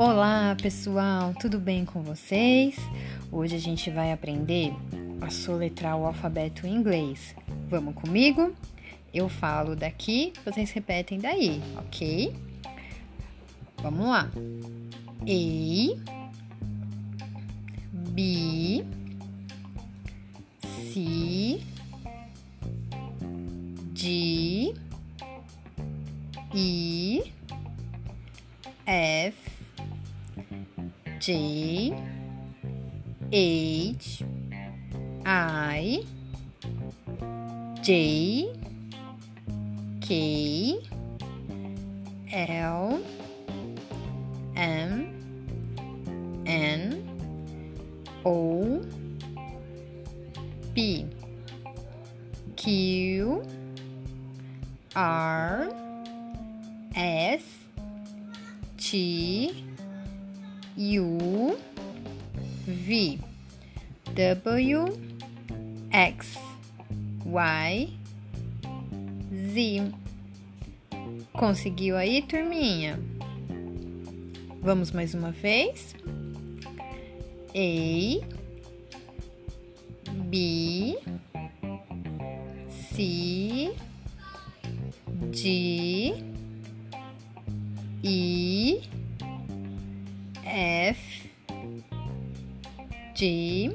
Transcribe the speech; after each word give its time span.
Olá 0.00 0.56
pessoal, 0.62 1.34
tudo 1.40 1.58
bem 1.58 1.84
com 1.84 2.04
vocês? 2.04 2.76
Hoje 3.32 3.56
a 3.56 3.58
gente 3.58 3.90
vai 3.90 4.12
aprender 4.12 4.72
a 5.20 5.28
soletrar 5.28 5.98
o 5.98 6.06
alfabeto 6.06 6.68
em 6.68 6.76
inglês. 6.76 7.34
Vamos 7.68 7.96
comigo? 7.96 8.54
Eu 9.12 9.28
falo 9.28 9.74
daqui, 9.74 10.32
vocês 10.44 10.70
repetem 10.70 11.18
daí, 11.18 11.60
ok? 11.78 12.32
Vamos 13.82 14.06
lá. 14.06 14.30
A, 15.20 15.96
B, 17.92 18.84
C, 20.62 21.60
D, 23.92 24.74
E, 26.54 27.32
F, 28.86 29.47
J 31.28 31.92
H 33.30 34.22
I 35.26 36.02
J 37.82 38.48
K 40.00 40.78
L 42.32 43.02
M 44.56 46.44
N 46.46 47.04
O 48.24 48.80
P. 50.74 51.06
Q 52.56 53.42
R 54.96 55.68
S 56.96 57.42
T 58.78 59.67
U 60.78 61.58
V 62.66 63.18
W 64.14 64.84
X 65.90 66.38
Y 67.26 67.88
Z. 69.52 69.92
Conseguiu 71.32 71.96
aí, 71.96 72.22
turminha? 72.22 72.96
Vamos 74.62 74.92
mais 74.92 75.14
uma 75.14 75.32
vez. 75.32 75.96
A 77.54 78.24
B 80.26 80.98
C 82.70 83.74
D 85.32 85.97
G 93.18 93.74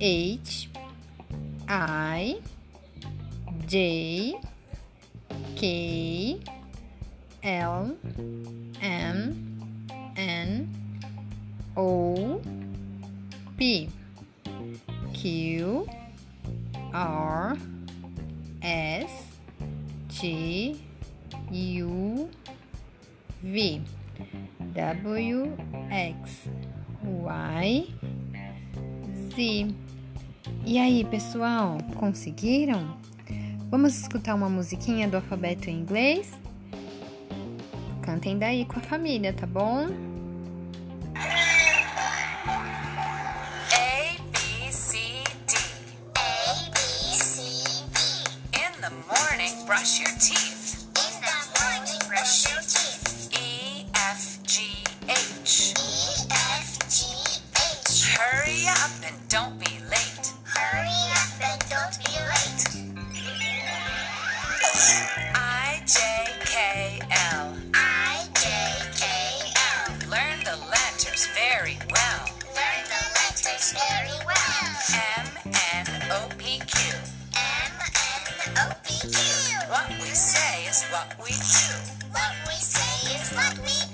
H 0.00 0.68
I 1.68 2.40
J 3.68 4.34
K 5.54 6.40
L 7.44 7.96
M 8.82 9.56
N 10.16 10.68
O 11.76 12.42
P. 13.56 13.88
Q 15.14 15.88
R 16.92 17.56
S 18.62 19.10
T 20.08 20.82
U 21.52 22.28
V. 23.44 23.80
W 24.74 25.56
X 25.88 26.48
Y 27.26 27.88
Z. 29.34 29.74
E 30.64 30.78
aí, 30.78 31.04
pessoal, 31.04 31.78
conseguiram? 31.96 32.96
Vamos 33.68 33.96
escutar 34.00 34.34
uma 34.34 34.48
musiquinha 34.48 35.08
do 35.08 35.16
alfabeto 35.16 35.68
em 35.68 35.80
inglês? 35.80 36.32
Cantem 38.02 38.38
daí 38.38 38.64
com 38.64 38.78
a 38.78 38.82
família, 38.82 39.32
tá 39.32 39.46
bom? 39.46 39.88
A 41.16 41.36
B 44.30 44.38
C 44.70 44.98
D. 45.46 45.56
A 46.14 46.70
B 46.70 46.78
C 46.78 47.42
D. 47.92 47.98
In 48.56 48.72
the 48.80 48.90
morning, 49.08 49.66
brush 49.66 50.00
your 50.00 50.12
teeth. 50.18 50.65
Don't 59.36 59.58
be 59.60 59.78
late. 59.92 60.32
Hurry 60.44 60.96
up 61.20 61.28
and 61.44 61.60
don't 61.68 61.96
be 62.00 62.16
late. 62.32 62.64
I 65.34 65.82
J 65.84 66.00
K 66.40 66.98
L. 67.34 67.52
I 67.74 68.24
J 68.40 68.48
K 68.96 69.04
L. 69.76 69.92
Learn 70.08 70.38
the 70.40 70.56
letters 70.72 71.28
very 71.36 71.76
well. 71.92 72.24
Learn 72.56 72.82
the 72.88 73.02
letters 73.18 73.76
very 73.76 74.16
well. 74.24 74.68
M 75.20 75.28
N 75.76 75.86
O 76.12 76.30
P 76.38 76.58
Q. 76.72 76.94
M 77.36 77.72
N 78.16 78.56
O 78.56 78.72
P 78.84 78.88
Q. 79.00 79.58
What 79.68 79.90
we 80.00 80.12
say 80.16 80.64
is 80.64 80.82
what 80.84 81.12
we 81.22 81.32
do. 81.36 81.76
What 82.10 82.32
we 82.48 82.54
say 82.54 83.12
is 83.14 83.28
what 83.36 83.58
we 83.58 83.76
do. 83.84 83.85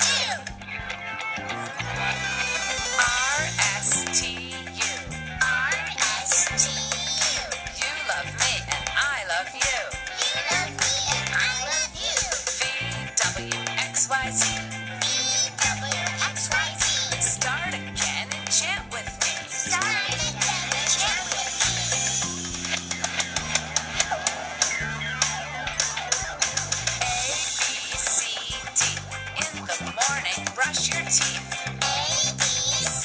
Brush 30.73 30.89
your 30.95 31.03
teeth. 31.05 31.53
A 31.69 31.97
B 32.39 32.41
C 32.41 33.05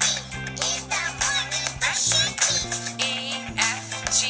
D. 0.00 0.06
In 0.48 0.80
the 0.88 1.04
morning, 1.20 1.72
brush 1.78 2.08
your 2.16 2.30
teeth. 2.40 2.96
E 3.00 3.10
F 3.58 3.86
G 4.16 4.20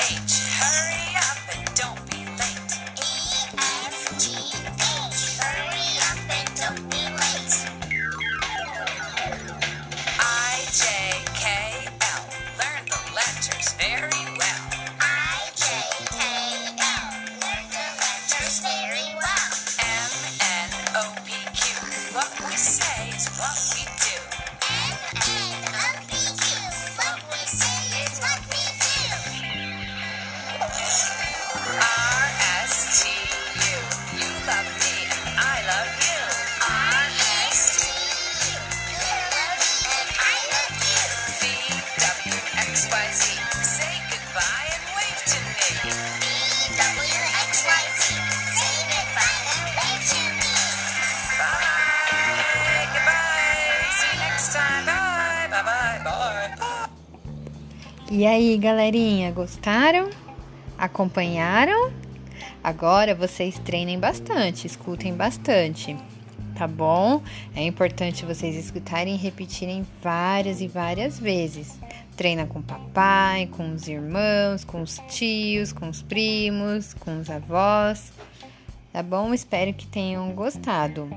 H. 0.00 0.34
Hurry 0.56 0.91
E 58.14 58.26
aí, 58.26 58.58
galerinha, 58.58 59.30
gostaram? 59.30 60.10
Acompanharam? 60.76 61.90
Agora 62.62 63.14
vocês 63.14 63.58
treinem 63.60 63.98
bastante, 63.98 64.66
escutem 64.66 65.14
bastante, 65.14 65.96
tá 66.54 66.68
bom? 66.68 67.22
É 67.56 67.62
importante 67.62 68.26
vocês 68.26 68.54
escutarem 68.54 69.14
e 69.14 69.16
repetirem 69.16 69.86
várias 70.02 70.60
e 70.60 70.68
várias 70.68 71.18
vezes. 71.18 71.80
Treina 72.14 72.44
com 72.44 72.58
o 72.58 72.62
papai, 72.62 73.46
com 73.46 73.72
os 73.72 73.88
irmãos, 73.88 74.62
com 74.62 74.82
os 74.82 74.98
tios, 75.08 75.72
com 75.72 75.88
os 75.88 76.02
primos, 76.02 76.92
com 76.92 77.18
os 77.18 77.30
avós. 77.30 78.12
Tá 78.92 79.02
bom? 79.02 79.32
Espero 79.32 79.72
que 79.72 79.86
tenham 79.86 80.30
gostado. 80.32 81.08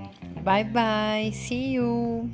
Bye 0.45 0.63
bye. 0.63 1.33
See 1.33 1.74
you. 1.74 2.30